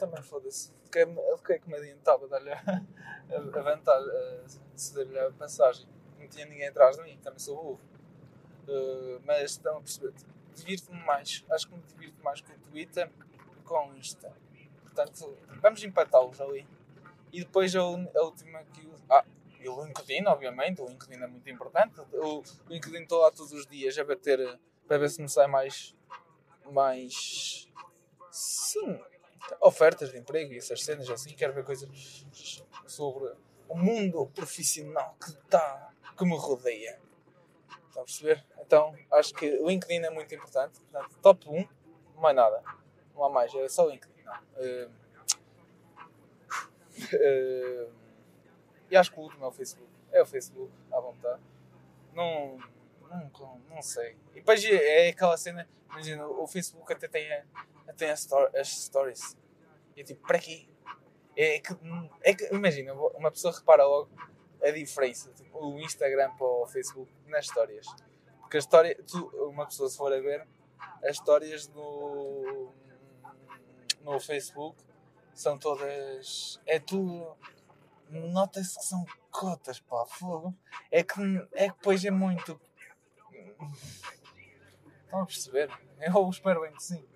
também 0.00 0.22
foda-se. 0.22 0.72
Fiquei, 0.84 1.06
fiquei 1.36 1.58
com 1.60 1.70
medo 1.70 1.84
estava 1.84 2.24
a 2.24 2.28
dar-lhe 2.28 2.50
a, 2.50 2.58
a, 3.36 3.62
vantagem, 3.62 4.10
a 4.10 4.78
ceder-lhe 4.78 5.18
a 5.18 5.30
passagem. 5.30 5.86
Não 6.18 6.26
tinha 6.26 6.46
ninguém 6.46 6.68
atrás 6.68 6.96
de 6.96 7.02
mim, 7.02 7.18
também 7.22 7.38
sou 7.38 7.56
burro. 7.56 7.80
Uh, 8.66 9.20
mas 9.24 9.52
estão 9.52 9.76
a 9.78 9.80
perceber, 9.80 10.12
divirto-me 10.60 11.02
mais. 11.04 11.44
Acho 11.50 11.68
que 11.68 11.74
me 11.74 11.82
divirto 11.82 12.22
mais 12.22 12.40
com 12.40 12.52
o 12.52 12.58
Twitter 12.70 13.10
que 13.10 13.62
com 13.64 13.90
o 13.90 13.96
Insta. 13.96 14.32
Portanto, 14.82 15.36
vamos 15.60 15.82
empatá-los 15.84 16.40
ali. 16.40 16.66
E 17.32 17.40
depois 17.40 17.74
a, 17.76 17.80
a 17.80 18.22
última 18.22 18.62
que. 18.64 18.88
Ah, 19.08 19.24
e 19.60 19.68
o 19.68 19.84
LinkedIn, 19.84 20.26
obviamente. 20.26 20.80
O 20.80 20.86
LinkedIn 20.86 21.22
é 21.22 21.26
muito 21.26 21.48
importante. 21.48 22.00
O 22.12 22.42
LinkedIn 22.68 23.02
estou 23.02 23.20
lá 23.20 23.30
todos 23.30 23.52
os 23.52 23.66
dias 23.66 23.96
a 23.98 24.04
bater 24.04 24.58
para 24.86 24.98
ver 24.98 25.10
se 25.10 25.20
me 25.20 25.28
sai 25.28 25.46
mais. 25.46 25.94
mais. 26.72 27.68
Sim, 28.30 29.00
ofertas 29.60 30.10
de 30.12 30.18
emprego 30.18 30.52
e 30.52 30.58
essas 30.58 30.82
cenas 30.82 31.08
assim, 31.10 31.34
quero 31.34 31.52
ver 31.52 31.64
coisas 31.64 32.24
sobre 32.86 33.32
o 33.68 33.76
mundo 33.76 34.26
profissional 34.34 35.16
que 35.20 35.30
está, 35.30 35.92
que 36.16 36.24
me 36.24 36.36
rodeia. 36.36 37.00
Estão 38.00 38.02
a 38.02 38.04
perceber? 38.04 38.44
Então 38.60 38.94
acho 39.12 39.34
que 39.34 39.58
o 39.58 39.68
LinkedIn 39.68 40.04
é 40.04 40.10
muito 40.10 40.34
importante. 40.34 40.80
Portanto, 40.80 41.16
top 41.20 41.48
1, 41.48 41.68
não 42.16 42.28
é 42.28 42.32
nada. 42.32 42.62
Não 43.14 43.24
há 43.24 43.28
mais, 43.28 43.54
é 43.54 43.68
só 43.68 43.86
o 43.86 43.90
LinkedIn. 43.90 44.20
Uh, 44.56 44.90
uh, 47.14 47.92
e 48.90 48.96
acho 48.96 49.12
que 49.12 49.18
o 49.18 49.22
último 49.22 49.44
é 49.44 49.48
o 49.48 49.52
Facebook. 49.52 49.90
É 50.12 50.22
o 50.22 50.26
Facebook, 50.26 50.72
à 50.92 51.00
vontade. 51.00 51.40
Não, 52.14 52.58
não, 53.08 53.60
não 53.68 53.82
sei. 53.82 54.16
E 54.32 54.36
depois 54.36 54.64
é 54.64 55.08
aquela 55.08 55.36
cena, 55.36 55.68
imagina, 55.90 56.26
o 56.26 56.46
Facebook 56.46 56.92
até 56.92 57.06
tem, 57.06 57.28
tem 57.96 58.10
as, 58.10 58.28
as 58.32 58.68
stories. 58.68 59.36
E 59.96 60.00
é 60.00 60.04
tipo, 60.04 60.26
para 60.26 60.38
quê? 60.38 60.68
É 61.36 61.60
que, 61.60 61.76
é 62.22 62.34
que, 62.34 62.54
imagina, 62.54 62.92
uma 62.92 63.30
pessoa 63.30 63.54
repara 63.54 63.86
logo 63.86 64.10
a 64.62 64.70
diferença, 64.70 65.32
tipo, 65.32 65.58
o 65.58 65.78
Instagram 65.80 66.30
para 66.36 66.46
o 66.46 66.66
Facebook 66.66 67.10
nas 67.26 67.46
histórias. 67.46 67.86
Porque 68.40 68.56
a 68.56 68.60
história, 68.60 69.02
tu, 69.04 69.26
uma 69.48 69.66
pessoa 69.66 69.88
se 69.88 69.96
for 69.96 70.12
a 70.12 70.20
ver, 70.20 70.46
as 71.04 71.12
histórias 71.12 71.68
no, 71.68 72.72
no 74.02 74.20
Facebook 74.20 74.76
são 75.32 75.58
todas. 75.58 76.60
É 76.66 76.78
tudo. 76.78 77.36
Nota-se 78.10 78.76
que 78.76 78.84
são 78.84 79.04
cotas, 79.30 79.80
pá, 79.80 80.04
fogo. 80.06 80.54
É 80.90 81.02
que, 81.02 81.20
é 81.52 81.68
que 81.68 81.76
depois 81.76 82.04
é 82.04 82.10
muito. 82.10 82.60
Estão 85.04 85.22
a 85.22 85.26
perceber? 85.26 85.70
Eu 85.98 86.28
espero 86.28 86.60
bem 86.62 86.72
que 86.72 86.82
sim. 86.82 87.06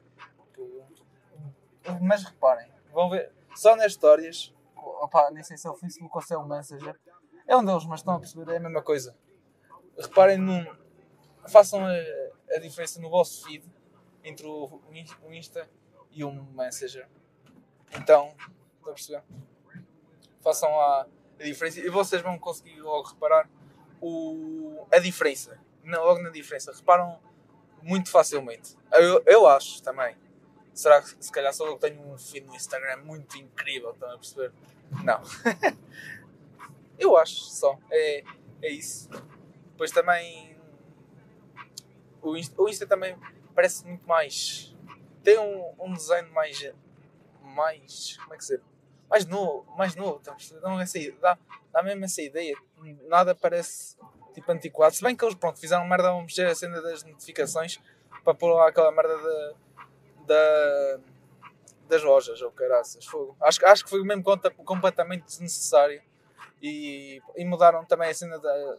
Mas 2.01 2.23
reparem, 2.23 2.73
Vão 2.93 3.11
ver. 3.11 3.33
Só 3.57 3.77
nas 3.77 3.93
histórias. 3.93 4.55
Opa, 4.77 5.31
nem 5.31 5.43
sei 5.43 5.57
se 5.57 5.67
é 5.67 5.71
o 5.71 5.75
Facebook 5.75 6.11
ou 6.15 6.23
se 6.23 6.33
é 6.33 6.37
o 6.37 6.47
Messenger. 6.47 6.99
É 7.47 7.57
um 7.57 7.65
deles, 7.65 7.85
mas 7.85 8.01
estão 8.01 8.15
a 8.15 8.19
perceber, 8.19 8.53
é 8.53 8.57
a 8.57 8.61
mesma 8.61 8.83
coisa. 8.83 9.17
Reparem 9.99 10.39
num. 10.39 10.65
Façam 11.49 11.85
a, 11.85 11.93
a 12.55 12.59
diferença 12.59 13.01
no 13.01 13.11
vosso 13.11 13.45
feed 13.45 13.65
entre 14.23 14.47
o, 14.47 14.81
o 15.23 15.33
Insta 15.33 15.69
e 16.11 16.25
o 16.25 16.33
Messenger. 16.33 17.07
Então, 17.97 18.35
estão 18.77 18.91
a 18.91 18.95
perceber? 18.95 19.23
Façam 20.41 20.69
a, 20.81 21.07
a 21.39 21.43
diferença 21.43 21.81
e 21.81 21.89
vocês 21.91 22.23
vão 22.23 22.39
conseguir 22.39 22.81
logo 22.81 23.09
reparar 23.09 23.49
o, 24.01 24.87
a 24.91 24.99
diferença. 24.99 25.61
logo 25.85 26.23
na 26.23 26.31
diferença. 26.31 26.73
Reparam 26.73 27.21
muito 27.83 28.11
facilmente. 28.11 28.77
Eu, 28.93 29.23
eu 29.27 29.47
acho 29.47 29.83
também 29.83 30.17
Será 30.75 31.01
que 31.01 31.25
se 31.25 31.31
calhar 31.31 31.55
só 31.55 31.67
eu 31.69 31.79
tenho 31.79 32.01
um 32.01 32.19
feed 32.19 32.45
no 32.47 32.55
Instagram 32.57 32.97
muito 33.05 33.39
incrível, 33.39 33.93
estão 33.93 34.11
a 34.11 34.19
perceber? 34.19 34.53
Não. 35.05 35.23
eu 36.99 37.17
acho 37.17 37.41
só. 37.45 37.79
É, 37.91 38.25
é 38.63 38.71
isso. 38.71 39.09
Depois 39.73 39.91
também. 39.91 40.57
O 42.23 42.37
Insta, 42.37 42.61
o 42.61 42.69
Insta 42.69 42.87
também 42.87 43.17
parece 43.55 43.87
muito 43.87 44.07
mais. 44.07 44.75
Tem 45.23 45.39
um, 45.39 45.75
um 45.79 45.93
design 45.93 46.29
mais. 46.31 46.73
Mais. 47.43 48.17
Como 48.19 48.35
é 48.35 48.37
que 48.37 48.45
se 48.45 48.61
mais 49.15 49.27
novo, 49.27 49.65
mais 49.77 49.95
novo, 49.95 50.19
então, 50.21 50.35
dá, 50.61 50.83
essa, 50.83 50.99
dá, 51.21 51.39
dá 51.73 51.83
mesmo 51.85 52.05
essa 52.05 52.21
ideia. 52.21 52.57
Nada 53.07 53.33
parece 53.33 53.97
tipo 54.33 54.51
antiquado. 54.51 54.93
Se 54.93 55.03
bem 55.03 55.15
que 55.15 55.25
eles 55.25 55.37
pronto, 55.37 55.59
fizeram 55.61 55.87
merda 55.87 56.11
a 56.11 56.21
mexer 56.21 56.47
a 56.47 56.55
cena 56.55 56.83
das 56.83 57.05
notificações 57.05 57.79
para 58.25 58.35
pôr 58.35 58.53
lá 58.53 58.69
aquela 58.69 58.91
merda 58.91 59.17
da, 59.17 59.55
da 60.27 61.01
das 61.89 62.03
lojas, 62.03 62.41
ou 62.41 62.49
oh, 62.49 62.53
caraças, 62.53 63.05
fogo. 63.05 63.37
Acho, 63.41 63.65
acho 63.67 63.85
que 63.85 63.91
foi 63.91 64.03
mesmo 64.03 64.25
completamente 64.65 65.25
desnecessário. 65.25 66.03
E, 66.66 67.21
e 67.37 67.44
mudaram 67.44 67.85
também 67.85 68.09
a 68.09 68.14
cena 68.14 68.38
da, 68.38 68.78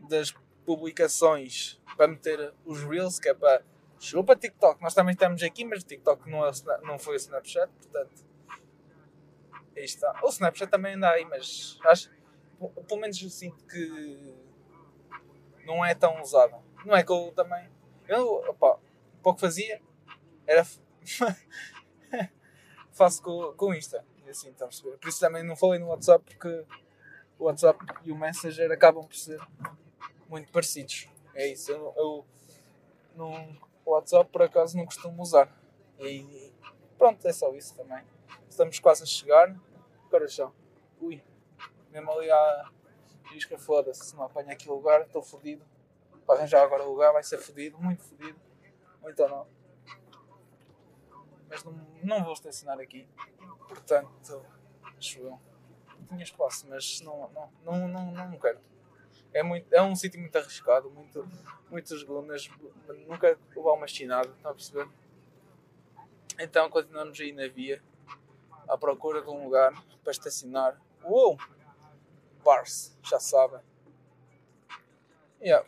das 0.00 0.34
publicações 0.66 1.80
para 1.96 2.08
meter 2.08 2.52
os 2.62 2.82
Reels, 2.82 3.18
que 3.18 3.30
é 3.30 3.34
para. 3.34 3.62
Chegou 3.98 4.22
para 4.22 4.38
TikTok, 4.38 4.82
nós 4.82 4.92
também 4.92 5.14
estamos 5.14 5.42
aqui, 5.42 5.64
mas 5.64 5.82
TikTok 5.82 6.28
não, 6.28 6.46
é, 6.46 6.50
não 6.82 6.98
foi 6.98 7.14
o 7.14 7.16
Snapchat, 7.16 7.72
portanto. 7.72 8.22
Aí 9.74 9.84
está. 9.84 10.20
O 10.22 10.28
Snapchat 10.28 10.70
também 10.70 10.92
anda 10.92 11.08
aí, 11.08 11.24
mas 11.24 11.78
acho. 11.86 12.10
Pelo 12.86 13.00
menos 13.00 13.22
eu 13.22 13.30
sinto 13.30 13.64
que 13.64 14.34
não 15.64 15.82
é 15.82 15.94
tão 15.94 16.20
usado. 16.20 16.62
Não 16.84 16.94
é 16.94 17.02
que 17.02 17.10
eu 17.10 17.32
também. 17.34 17.66
Eu, 18.06 18.26
opa, 18.46 18.78
pouco 19.22 19.40
fazia 19.40 19.80
era. 20.46 20.66
faço 22.92 23.22
com, 23.22 23.54
com 23.54 23.74
Insta. 23.74 24.04
E 24.26 24.28
assim, 24.28 24.50
estamos 24.50 24.82
a 24.84 24.90
ver. 24.90 24.98
Por 24.98 25.08
isso 25.08 25.20
também 25.20 25.42
não 25.42 25.56
falei 25.56 25.78
no 25.78 25.86
WhatsApp, 25.86 26.22
porque 26.26 26.66
o 27.38 27.44
WhatsApp 27.44 27.84
e 28.04 28.12
o 28.12 28.16
Messenger 28.16 28.70
acabam 28.72 29.04
por 29.04 29.16
ser 29.16 29.40
muito 30.28 30.50
parecidos. 30.50 31.08
É 31.34 31.46
isso. 31.48 31.70
Eu, 31.70 31.92
eu 31.96 32.26
não, 33.14 33.58
o 33.84 33.90
WhatsApp 33.92 34.30
por 34.30 34.42
acaso 34.42 34.76
não 34.76 34.84
costumo 34.84 35.22
usar. 35.22 35.52
E 35.98 36.52
pronto, 36.98 37.26
é 37.26 37.32
só 37.32 37.52
isso 37.54 37.74
também. 37.74 38.04
Estamos 38.48 38.78
quase 38.78 39.02
a 39.02 39.06
chegar. 39.06 39.54
Coração. 40.10 40.52
Ui. 41.00 41.22
Mesmo 41.90 42.10
ali 42.12 42.30
à 42.30 42.70
isca, 43.34 43.58
foda-se. 43.58 44.06
Se 44.06 44.16
não 44.16 44.24
apanha 44.24 44.52
aqui 44.52 44.68
o 44.68 44.74
lugar, 44.74 45.02
estou 45.02 45.22
fodido. 45.22 45.64
Para 46.26 46.40
arranjar 46.40 46.62
agora 46.62 46.84
o 46.84 46.90
lugar 46.90 47.12
vai 47.12 47.22
ser 47.22 47.38
fodido, 47.38 47.78
muito 47.78 48.02
fodido. 48.02 48.38
Ou 49.02 49.10
então 49.10 49.28
não. 49.28 49.46
Mas 51.48 51.62
não, 51.62 51.72
não 52.02 52.24
vou 52.24 52.32
estacionar 52.32 52.80
aqui. 52.80 53.08
Portanto, 53.68 54.44
acho 54.98 55.20
eu. 55.20 55.40
Tinha 56.08 56.22
espaço, 56.22 56.66
mas 56.68 57.00
não, 57.00 57.30
não, 57.30 57.50
não, 57.64 57.88
não, 57.88 58.28
não 58.30 58.38
quero. 58.38 58.60
É, 59.32 59.42
muito, 59.42 59.72
é 59.72 59.82
um 59.82 59.94
sítio 59.94 60.20
muito 60.20 60.36
arriscado, 60.36 60.90
muito, 60.90 61.28
muitas 61.70 62.02
lunas, 62.04 62.48
nunca 63.06 63.38
levar 63.54 63.72
uma 63.72 63.86
chinada, 63.86 64.28
está 64.28 64.50
a 64.50 64.54
perceber? 64.54 64.88
Então 66.38 66.70
continuamos 66.70 67.18
aí 67.20 67.32
na 67.32 67.48
via, 67.48 67.82
à 68.68 68.78
procura 68.78 69.20
de 69.20 69.28
um 69.28 69.44
lugar 69.44 69.72
para 70.02 70.10
estacionar. 70.10 70.80
Uou! 71.04 71.38
Bars, 72.42 72.96
já 73.02 73.18
sabem. 73.18 73.60
Yeah. 75.40 75.66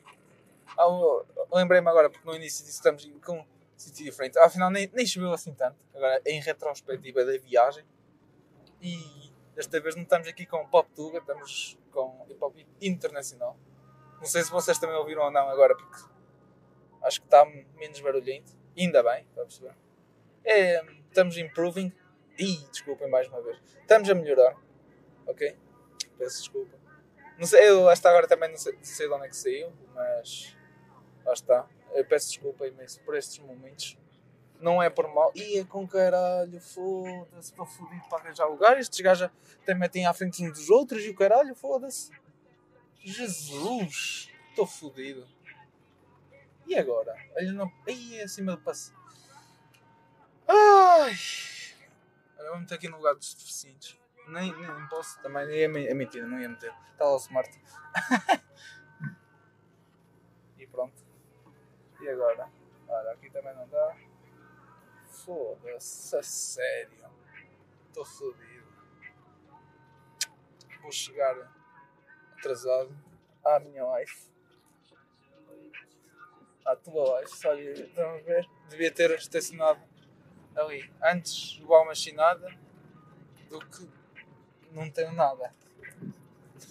Ah, 0.76 0.86
Lembrei-me 1.52 1.88
agora, 1.88 2.08
porque 2.08 2.26
no 2.26 2.34
início 2.36 2.64
disse 2.64 2.80
que 2.80 2.88
estamos 2.88 3.24
com 3.24 3.40
um 3.40 3.46
sítio 3.76 4.04
diferente. 4.04 4.38
Afinal, 4.38 4.70
nem, 4.70 4.88
nem 4.92 5.06
choveu 5.06 5.32
assim 5.32 5.52
tanto. 5.54 5.76
Agora, 5.94 6.20
em 6.24 6.40
retrospectiva 6.40 7.24
da 7.24 7.36
viagem. 7.38 7.84
E 8.80 9.17
desta 9.58 9.80
vez 9.80 9.96
não 9.96 10.04
estamos 10.04 10.28
aqui 10.28 10.46
com 10.46 10.64
Pop 10.68 10.88
Tuga, 10.94 11.18
estamos 11.18 11.76
com 11.90 12.24
hip 12.28 12.38
hop 12.40 12.56
internacional. 12.80 13.58
Não 14.18 14.24
sei 14.24 14.44
se 14.44 14.52
vocês 14.52 14.78
também 14.78 14.94
ouviram 14.94 15.24
ou 15.24 15.32
não 15.32 15.48
agora, 15.48 15.76
porque 15.76 16.00
acho 17.02 17.20
que 17.20 17.26
está 17.26 17.44
menos 17.74 17.98
barulhento. 18.00 18.52
Ainda 18.78 19.02
bem, 19.02 19.26
está 19.28 19.42
a 19.42 19.44
perceber? 19.44 19.74
É, 20.44 20.80
estamos 21.08 21.36
improving. 21.36 21.92
Ih, 22.38 22.68
desculpem 22.70 23.10
mais 23.10 23.26
uma 23.26 23.42
vez. 23.42 23.60
Estamos 23.80 24.08
a 24.08 24.14
melhorar. 24.14 24.56
Ok? 25.26 25.58
Peço 26.16 26.38
desculpa. 26.38 26.78
Não 27.36 27.46
sei, 27.46 27.68
eu 27.68 27.90
esta 27.90 28.10
agora 28.10 28.28
também 28.28 28.50
não 28.50 28.56
sei, 28.56 28.74
não 28.74 28.84
sei 28.84 29.08
de 29.08 29.12
onde 29.12 29.26
é 29.26 29.28
que 29.28 29.36
saiu, 29.36 29.72
mas 29.92 30.56
lá 31.24 31.32
está. 31.32 31.68
Eu 31.94 32.04
peço 32.04 32.28
desculpa 32.28 32.64
imenso 32.64 33.00
por 33.00 33.16
estes 33.16 33.40
momentos 33.40 33.98
não 34.60 34.82
é 34.82 34.90
por 34.90 35.12
mal. 35.12 35.32
Ia 35.34 35.64
com 35.64 35.86
caralho, 35.86 36.60
foda-se, 36.60 37.50
estou 37.50 37.66
fodido 37.66 38.02
para 38.08 38.18
arranjar 38.18 38.46
lugar. 38.46 38.78
Estes 38.78 39.00
gajos 39.00 39.30
até 39.62 39.74
metem 39.74 40.06
à 40.06 40.12
frente 40.12 40.44
uns 40.44 40.52
dos 40.58 40.70
outros 40.70 41.04
e 41.04 41.10
o 41.10 41.14
caralho, 41.14 41.54
foda-se. 41.54 42.10
Jesus, 43.00 44.30
estou 44.50 44.66
fodido. 44.66 45.26
E 46.66 46.76
agora? 46.76 47.14
Olha, 47.36 47.52
não. 47.52 47.72
Aí 47.86 48.18
é 48.18 48.24
acima 48.24 48.52
do 48.52 48.62
passo. 48.62 48.94
Ai. 50.46 51.14
Agora 52.34 52.50
vou 52.50 52.60
meter 52.60 52.74
aqui 52.74 52.88
no 52.88 52.98
lugar 52.98 53.14
dos 53.14 53.34
deficientes. 53.34 53.98
Nem, 54.26 54.54
nem 54.54 54.88
posso 54.88 55.20
também. 55.22 55.48
É, 55.50 55.64
é 55.64 55.94
mentira, 55.94 56.26
não 56.26 56.38
ia 56.38 56.48
meter. 56.48 56.74
Está 56.92 57.04
lá 57.04 57.14
o 57.14 57.16
smart. 57.16 57.50
e 60.58 60.66
pronto. 60.66 61.02
E 62.00 62.08
agora? 62.08 62.50
Olha, 62.86 63.12
aqui 63.12 63.30
também 63.30 63.54
não 63.54 63.66
dá. 63.68 63.96
Foda-se, 65.28 66.22
sério. 66.22 67.04
Estou 67.88 68.02
fodido. 68.02 68.66
Vou 70.80 70.90
chegar 70.90 71.36
atrasado 72.32 72.98
à 73.44 73.60
minha 73.60 73.84
life. 73.98 74.30
À 76.64 76.74
tua 76.76 77.20
life. 77.20 77.46
Olha, 77.46 77.72
estão 77.72 78.08
a 78.08 78.18
ver? 78.20 78.48
Devia 78.70 78.90
ter 78.90 79.10
estacionado 79.10 79.82
ali 80.56 80.90
antes 81.02 81.58
igual 81.60 81.84
uma 81.84 81.94
chinada 81.94 82.48
do 83.50 83.60
que 83.66 83.86
não 84.72 84.90
tenho 84.90 85.12
nada. 85.12 85.52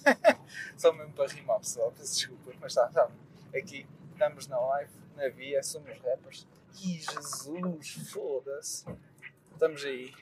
Só 0.75 0.91
mesmo 0.93 1.13
para 1.13 1.31
rimar, 1.31 1.59
pessoal. 1.59 1.91
Peço 1.91 2.15
desculpa, 2.15 2.53
mas 2.59 2.71
está, 2.71 2.87
está. 2.87 3.11
Aqui 3.55 3.87
estamos 4.13 4.47
na 4.47 4.59
live, 4.59 4.91
na 5.15 5.29
via, 5.29 5.61
somos 5.61 5.95
rappers. 5.99 6.47
Ih, 6.79 6.99
Jesus, 6.99 8.11
foda-se. 8.11 8.85
Estamos 9.51 9.83
aí. 9.83 10.13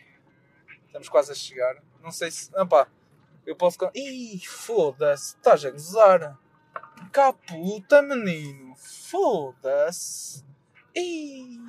Estamos 0.88 1.10
quase 1.10 1.32
a 1.32 1.36
chegar. 1.36 1.84
Não 2.02 2.12
sei 2.12 2.32
se. 2.32 2.50
Opa, 2.56 2.88
eu 3.46 3.56
posso. 3.56 3.78
Ih, 3.94 4.40
foda-se. 4.46 5.36
Estás 5.36 5.66
a 5.66 5.72
gozar. 5.72 6.40
Caputa, 7.12 8.02
menino. 8.02 8.76
Foda-se. 8.78 10.46
Ih. 10.96 11.60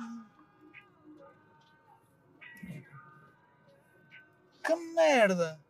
Que 4.63 4.75
merda. 4.95 5.61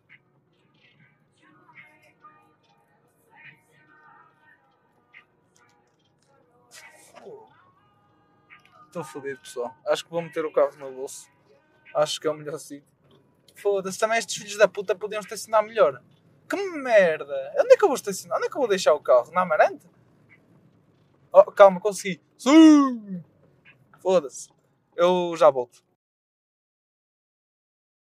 Estou 8.97 9.03
fodido, 9.03 9.39
pessoal. 9.39 9.75
Acho 9.85 10.03
que 10.03 10.09
vou 10.09 10.23
meter 10.23 10.43
o 10.43 10.51
carro 10.51 10.75
no 10.77 10.91
bolso. 10.91 11.29
Acho 11.93 12.19
que 12.19 12.25
é 12.25 12.31
o 12.31 12.33
melhor 12.33 12.57
sítio. 12.57 12.89
Foda-se, 13.53 13.99
também 13.99 14.17
estes 14.17 14.37
filhos 14.37 14.57
da 14.57 14.67
puta 14.67 14.95
podiam 14.95 15.19
estacionar 15.19 15.63
melhor. 15.63 16.01
Que 16.49 16.55
merda! 16.55 17.53
Onde 17.59 17.73
é 17.73 17.77
que 17.77 17.83
eu 17.83 17.89
vou 17.89 17.95
estacionar? 17.95 18.39
Onde 18.39 18.47
é 18.47 18.49
que 18.49 18.57
eu 18.57 18.59
vou 18.59 18.67
deixar 18.67 18.95
o 18.95 18.99
carro? 18.99 19.31
Na 19.31 19.41
Amarante? 19.41 19.87
Oh, 21.31 21.43
calma, 21.51 21.79
consegui. 21.79 22.19
Sim! 22.39 23.23
Foda-se. 23.99 24.49
Eu 24.95 25.35
já 25.37 25.51
volto. 25.51 25.83